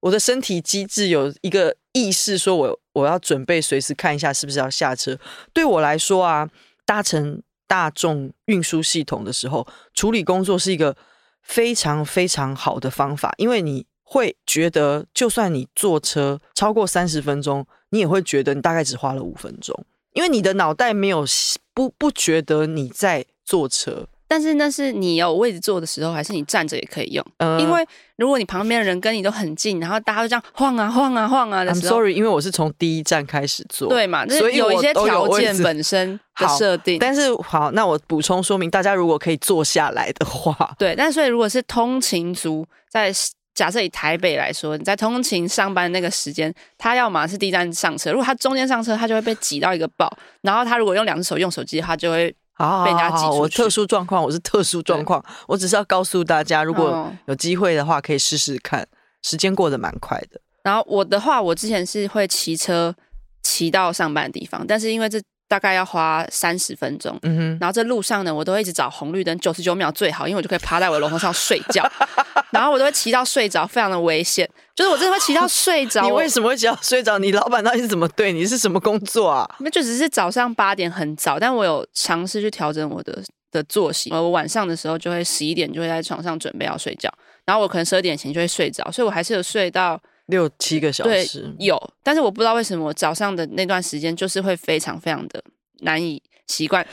[0.00, 5.18] 我的身体机制有一个意识，说我我要准备随时看一下是不是要下车。
[5.52, 6.48] 对我来说啊，
[6.84, 10.96] 搭乘大众运输系统的时候，处理工作是一个。
[11.40, 21.24] 非常非常好的方法，因为你会觉得，就算你坐车超过三十分钟，你也会觉得你大概只花了五分钟，因为你的脑袋没有
[21.72, 24.08] 不不觉得你在坐车。
[24.28, 27.24] 但是那是你有位置坐的时候，还是你站着也可以用？
[27.38, 27.84] 呃，因为
[28.16, 34.26] 如果你旁边的人跟你都很近，然后大家都这样晃啊晃啊晃啊的时候，I'm sorry，因为我是从第一站开始坐，对嘛？
[34.26, 36.98] 所以有一些条件本身 的设定。
[36.98, 40.94] 但是好，那我补充说明，大家如果可以坐下来的话， 对。
[40.94, 43.10] 但所以如果是通勤族在
[43.54, 50.08] 假设以台北来说，你在通勤上班那个时间，他要么是第一站上车，如果他中间上车，他就会被挤到一个爆。
[50.42, 58.86] 然后他如果用两只手用手机，他就会被人家挤我特殊状况，我是特殊状况，我只是要告诉大家，如果有机会的话，可以试试看。
[59.22, 60.40] 时间过得蛮快的。
[60.62, 62.94] 然后我的话，我之前是会骑车
[63.42, 65.20] 骑到上班的地方，但是因为这。
[65.48, 71.90] 大概要花三十分钟，嗯哼，然后这路上呢，我都会一直找红绿灯，九十九秒最好，因为我就可以趴在我的龙头上睡觉，
[72.52, 76.02] 然后我都会骑到睡着，非常的危险，就是我真的会骑到睡着。
[76.06, 77.18] 你为什么会骑到睡着？
[77.18, 78.46] 你老板到底是怎么对你？
[78.46, 79.48] 是什么工作啊？
[79.60, 87.10] 那就只是早上八点很早，但我有尝试去调整我的的作息，我晚上的时候就会十一点就会在床上准备要睡觉，
[87.46, 89.98] 然后我可能十二点前就会睡着，所以我还是有睡到。
[90.28, 95.42] 六七个小时，有，但是我不知道为什么我早上的那段时间就是会非常非常的
[95.80, 96.86] 难以习惯，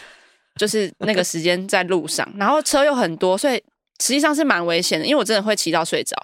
[0.60, 3.56] 就是那个时间在路上，然后车又很多，所以
[4.02, 6.16] 实际上是蛮危险的，因为我真的会骑到睡着，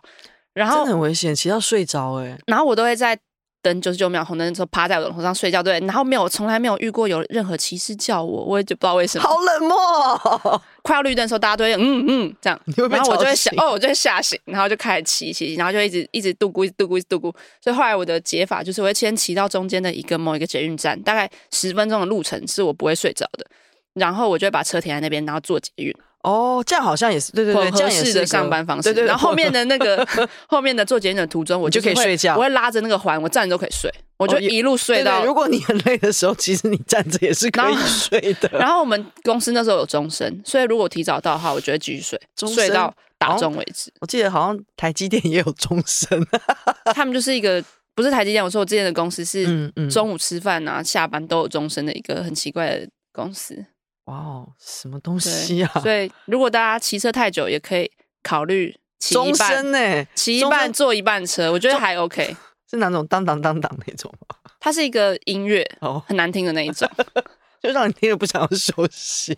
[0.53, 3.17] 然后真的很危险，骑到睡着哎，然后我都会在。
[3.61, 9.23] 等九十九秒红灯的时候，趴在我的头上睡觉，对，然后没有，从来没有遇过有任何骑士叫我，我也就不知道为什么。
[9.23, 10.61] 好冷漠哦。
[10.81, 17.35] 快要绿灯的时候，大家都会嗯嗯这样，然后我就会想，哦，我就会吓醒，然后就开始骑骑，然后就一直一直度咕，一直度咕，一直度过。
[17.63, 23.45] 所以后来我的解法就是，我会先骑到中间的一个某一个捷运站，大概十分钟的路程是我不会睡着的，
[23.93, 25.95] 然后我就会把车停在那边，然后坐捷运。
[26.23, 28.83] 哦，这样好像也是对对对，合适的上班方式。
[28.89, 30.07] 对对，对，然后后面的那个
[30.47, 32.35] 后面的做捷运的途中，我就，就可以睡觉。
[32.35, 35.25] 我会拉着那个环，我站着都可以睡，我就一路睡到。
[35.25, 38.49] 如果你很累的时候，其实你站着也是可以 睡的。
[38.51, 42.21] 然后，然后我们公司那时候有钟声，所以如果提早到的话，我就会继续睡，
[42.53, 43.91] 睡到打钟为止。
[43.99, 46.23] 我记得好像台积电也有钟声，
[46.93, 47.63] 他们就是一个
[47.95, 53.65] 不是台积电，我说我之前的公司是中午吃饭啊、下班都有钟声的一个很奇怪的公司。
[54.05, 55.71] 哇哦，什么东西啊？
[55.81, 57.89] 所以如果大家骑车太久，也可以
[58.23, 62.35] 考虑骑一半呢，骑一半坐一半车，我觉得还 OK。
[62.69, 64.35] 是哪种当当当当那种吗？
[64.59, 66.89] 它是一个音乐哦，很难听的那一种，
[67.61, 69.37] 就让你听了不想要休息。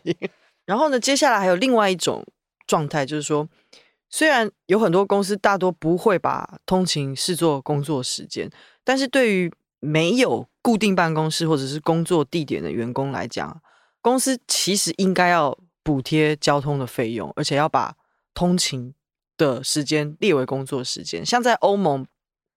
[0.65, 2.25] 然后呢，接下来还有另外一种
[2.67, 3.47] 状态，就是说，
[4.09, 8.49] 虽然有很多公司大多不会把通勤视作工作时间，
[8.83, 13.61] 但是对于没有固定办公室或者是工作地点的员工来讲。
[14.03, 17.95] 公司其实应该要补贴交通的费用，而且要把
[18.33, 18.93] 通勤
[19.37, 21.25] 的时间列为工作时间。
[21.25, 22.05] 像在欧盟，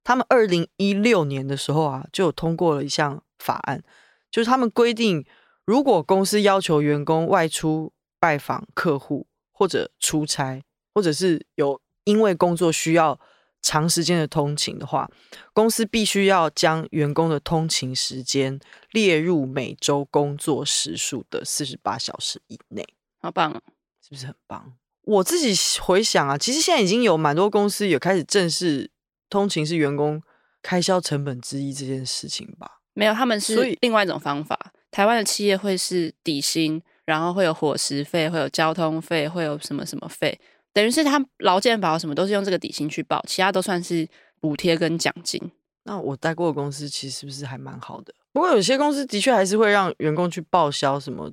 [0.02, 3.82] 他们二零一六年的时候啊，就通过了一项法案，
[4.30, 5.24] 就是他们规定，
[5.64, 13.18] 如果公司要求员工外出拜访客户，或者出差，或者是有因为工作需要。
[13.66, 15.10] 长时间的通勤的话，
[15.52, 18.60] 公司必须要将员工的通勤时间
[18.92, 22.86] 列入每周工作时数的四十八小时以内。
[23.20, 23.60] 好棒啊，
[24.00, 24.74] 是不是很棒？
[25.02, 28.88] 我自己回想啊，其实现在已经有蛮多公司也开始正视
[29.28, 30.22] 通勤是员工
[30.62, 32.82] 开销成本之一这件事情吧。
[32.92, 34.72] 没有，他们是另外一种方法。
[34.92, 40.38] 台湾的企业会是底薪，然后会有伙食费，会有交通费，会有什么什么费。
[40.76, 44.06] 等于是他劳健保什么都是用这个底薪去报，其他都算是
[44.40, 45.40] 补贴跟奖金。
[45.84, 48.12] 那我待过的公司其实是不是还蛮好的？
[48.30, 51.32] 不过有些公司的确还是会让员工去报销什么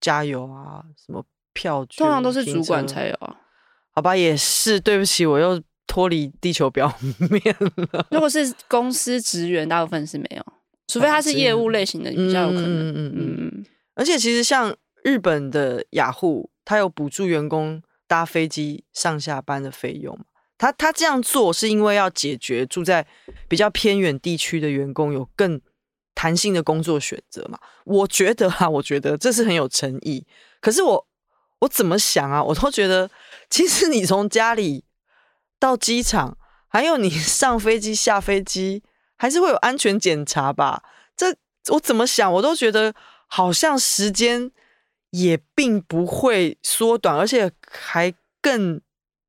[0.00, 1.20] 加油啊、什么
[1.52, 3.34] 票据，通常都是主管才有啊。
[3.90, 6.96] 好吧，也是，对不起，我又脱离地球表
[7.28, 8.06] 面了。
[8.12, 10.46] 如果是公司职员，大部分是没有，
[10.86, 12.90] 除非他是业务类型的，比较有可能。
[12.90, 13.66] 嗯嗯嗯嗯。
[13.96, 14.72] 而且其实像
[15.02, 17.82] 日本的雅虎，他有补助员工。
[18.06, 20.24] 搭飞机上下班的费用嘛，
[20.56, 23.06] 他他这样做是因为要解决住在
[23.48, 25.60] 比较偏远地区的员工有更
[26.14, 27.58] 弹性的工作选择嘛？
[27.84, 30.26] 我觉得啊，我觉得这是很有诚意。
[30.60, 31.06] 可是我
[31.58, 32.42] 我怎么想啊？
[32.42, 33.10] 我都觉得，
[33.50, 34.84] 其实你从家里
[35.58, 36.38] 到机场，
[36.68, 38.82] 还有你 上飞机下飞机，
[39.16, 40.82] 还是会有安全检查吧？
[41.16, 41.36] 这
[41.68, 42.94] 我怎么想，我都觉得
[43.26, 44.52] 好像时间。
[45.10, 48.80] 也并不会缩短，而且还更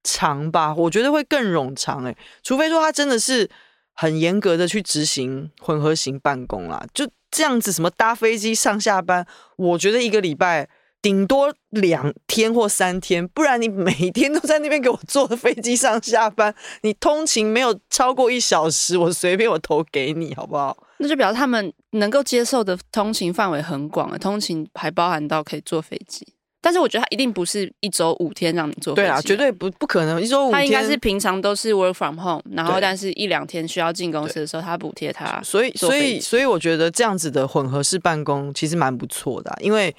[0.03, 0.73] 长吧？
[0.75, 3.49] 我觉得会更冗长诶，除非说他真的是
[3.93, 9.25] 很严格的去执行混合型办公啦，就这样子，什么搭飞机上下班，
[9.57, 10.69] 我觉得一个礼拜
[11.01, 20.75] 顶多两天或三天，不然你每天都在那边给我坐飞机上下班，你通勤没有超过一小时，我随便我投给你，好不好？
[20.97, 26.27] 那就表示他们能够接受的通勤范围很广，通勤还包含到可以坐飞机。
[26.59, 30.53] 但是我觉得他一定不是一周五天让你坐飞机，对啊，绝对不不可能一周五天。
[30.53, 35.39] 他应该是平常都是 work from home，然后但是一两天需要进公司的时候，他补贴他。
[35.43, 39.95] 所以所以所以我觉得这样子的混合式办公其实蛮不错的啊，因为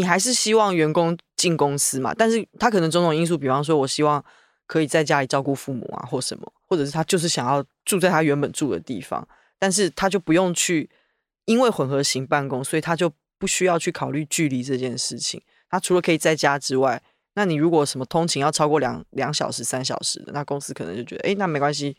[0.00, 4.24] 你还是希望员工进公司嘛，但是他可能种种因素，比方说我希望
[4.66, 9.28] 可以在家里照顾父母啊，或什么，或者是他就是想要住在他原本住的地方，
[9.58, 10.88] 但是他就不用去，
[11.44, 15.42] 因为混合型办公，所以他就不需要去考虑距离这件事情。
[15.68, 17.02] 他除了可以在家之外，
[17.34, 21.94] 那你如果什么通勤要超过两两小时、三小时的，那公司可能就觉得，哎，那没关系，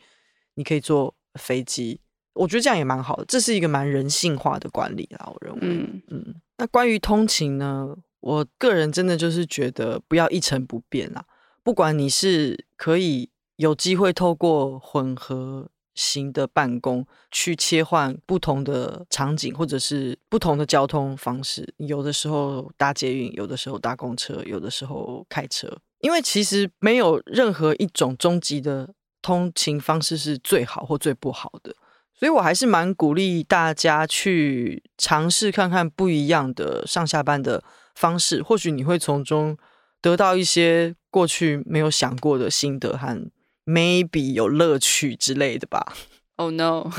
[0.54, 2.00] 你可以坐飞机。
[2.34, 5.60] 我觉得这样也蛮好的，这是一个蛮人性化的管理啦，我认为。
[5.62, 6.34] 嗯嗯。
[6.62, 11.24] 那关于通勤呢，我个人真的就是觉得不要一成不变啦。
[11.64, 25.68] 不管你是可以有机会透过混合型的办公去切换不同的场景，或者是不同的交通方式，有的时候搭捷运，有的时候搭公车，有的时候开车。
[25.98, 28.88] 因为其实没有任何一种终极的
[29.20, 31.74] 通勤方式是最好或最不好的，
[32.22, 37.64] 所以我还是蛮鼓励大家去尝试看看不一样的上下班的
[37.96, 39.58] 方式，或许你会从中
[40.00, 40.94] 得到一些。
[41.10, 43.30] 过去没有想过的心得和
[43.66, 45.94] maybe 有乐趣之类的吧。
[46.36, 46.90] Oh no！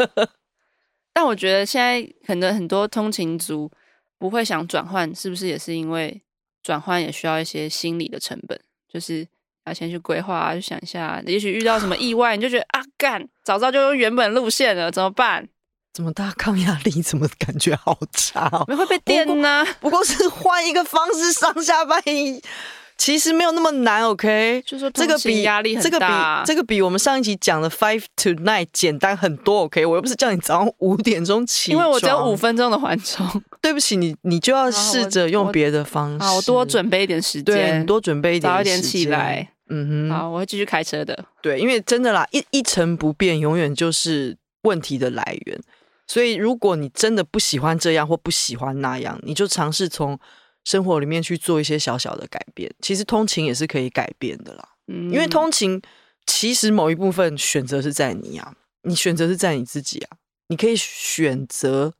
[1.12, 3.70] 但我觉得现在可能很多通勤族
[4.18, 6.22] 不会想转换，是不是也是因为
[6.62, 8.58] 转换也需要一些心理的成本？
[8.88, 9.28] 就是
[9.66, 15.48] 要先去规划啊，去想一下，也许遇到什么意外，你就觉得啊，干，早知道就用原本路线了，怎么办？
[15.92, 18.64] 怎么大抗压力怎么感觉好差哦？
[18.66, 19.64] 没会被电呢？
[19.80, 22.02] 不过是换一个方式上下班。
[22.96, 24.62] 其实没有那么难，OK？
[24.64, 29.84] 就说这个比压力很大，这个比这个比我们上一集讲的 five to nine 简单很多，OK？
[29.84, 33.26] 我又不是叫你早上五点钟起，因为我只有五分钟的缓冲。
[33.60, 36.24] 对不起，你你就要试着用别的方式。
[36.24, 39.50] 好，我多准备一点时间，多准备一点，早一点起来。
[39.68, 41.24] 嗯哼，好，我会继续开车的。
[41.42, 45.60] 对，因为真的啦，一一成不变，永远就是问题的来源。
[46.06, 50.18] 所以，如果你真的不喜欢这样或不喜欢那样，你就尝试从。
[50.66, 54.66] 生活里面去做一些小小的改变，其实通勤也是可以改变的啦。
[54.86, 55.78] 嗯，因为通勤
[56.24, 58.54] 其实某一部分选择是在你啊，
[58.84, 60.16] 你选择是在你自己啊。
[60.48, 61.92] 你可以选择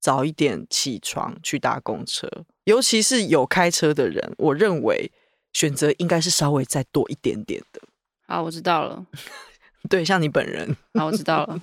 [0.00, 2.28] 早一点起床去搭公车，
[2.64, 5.12] 尤其是有开车的人，我认为
[5.52, 7.80] 选择应该是稍微再多一点点的。
[8.26, 9.06] 好，我知道了。
[9.88, 10.76] 对，像你本人。
[10.94, 11.60] 好，我知道了，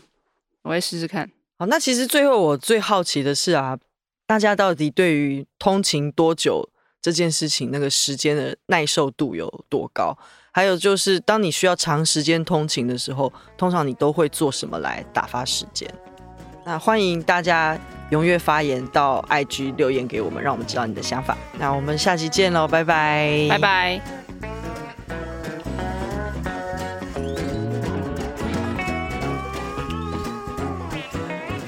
[0.63, 1.29] 我会试试看。
[1.57, 3.77] 好，那其实最后我最好奇的是啊。
[4.27, 6.67] 大家到底对于通勤多久
[6.99, 10.17] 这件事情，那个时间的耐受度有多高？
[10.51, 15.87] 还有就是，当你需要长时间通勤的时候，通常你都会做什么来打发时间？
[16.67, 17.77] 那欢迎大家
[18.09, 21.37] 踊跃发言到 IG 留言给我们，让我们知道你的想法。
[21.59, 24.01] 那我们下期见喽，拜拜，拜拜。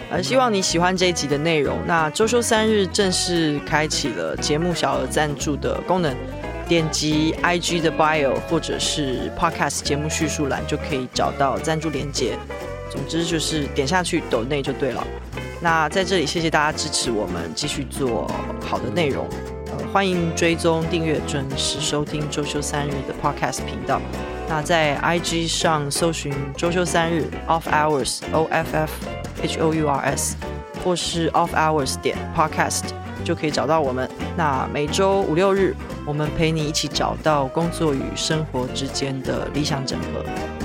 [0.10, 1.78] 呃，希望你喜欢这一集的内容。
[1.86, 6.16] 那周休三日正式开启了节目小额赞助的功能，
[6.68, 12.36] 点击 IG 的 bio 或者是 Podcast 节目叙述栏就可以找到赞助连结。
[12.90, 15.06] 总之就是点下去抖内就对了。
[15.62, 18.30] 那在这里谢谢大家支持我们继续做
[18.62, 19.28] 好的内容。
[19.68, 24.00] 呃，欢迎追踪订阅准时收听周休三日的 Podcast 频道。
[24.48, 28.92] 那在 IG 上搜寻周休三日 Off Hours O F F
[29.42, 30.38] H O U R S，
[30.84, 32.84] 或是 Off Hours 点 Podcast
[33.26, 34.10] 就可以找到我们。
[34.38, 35.76] 那每周五六日，
[36.06, 40.57] 我们陪你一起找到工作与生活之间的理想整合。